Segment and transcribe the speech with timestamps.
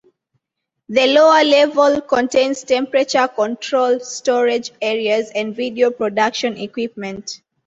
[0.89, 7.39] The lower level contains temperature-controlled storage areas and video production equipment.